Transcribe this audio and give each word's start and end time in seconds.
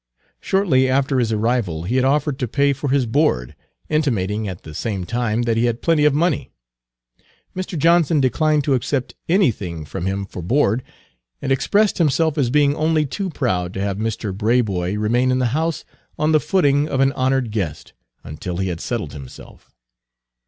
Shortly 0.39 0.89
after 0.89 1.19
his 1.19 1.31
arrival, 1.31 1.83
he 1.83 1.97
had 1.97 2.05
offered 2.05 2.39
to 2.39 2.47
pay 2.47 2.73
for 2.73 2.89
his 2.89 3.05
board, 3.05 3.55
intimating 3.87 4.47
at 4.47 4.63
the 4.63 4.73
same 4.73 5.05
time 5.05 5.43
that 5.43 5.57
he 5.57 5.65
had 5.65 5.83
plenty 5.83 6.05
of 6.05 6.13
money. 6.15 6.49
Mr. 7.55 7.77
Johnson 7.77 8.19
declined 8.19 8.63
to 8.63 8.73
accept 8.73 9.13
anything 9.29 9.85
from 9.85 10.07
him 10.07 10.25
for 10.25 10.41
board, 10.41 10.81
and 11.39 11.51
expressed 11.51 11.99
himself 11.99 12.35
as 12.35 12.49
being 12.49 12.75
only 12.75 13.05
too 13.05 13.29
proud 13.29 13.75
to 13.75 13.81
have 13.81 13.97
Mr. 13.99 14.35
Braboy 14.35 14.97
remain 14.97 15.29
in 15.29 15.37
the 15.37 15.53
house 15.53 15.85
on 16.17 16.31
the 16.31 16.39
footing 16.39 16.89
of 16.89 16.99
an 16.99 17.11
honored 17.11 17.51
guest, 17.51 17.93
until 18.23 18.57
he 18.57 18.69
had 18.69 18.81
settled 18.81 19.13
himself. 19.13 19.69